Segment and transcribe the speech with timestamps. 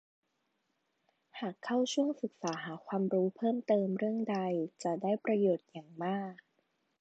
[1.39, 4.39] หากเข้าช่วงศึกษาหาความรู้เพิ่มเติมเรื่องใด
[4.83, 6.35] จะได้ประโยชน์อย่างมาก